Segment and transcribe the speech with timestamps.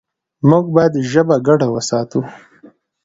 [0.49, 2.21] موږ باید ژبه ګډه وساتو.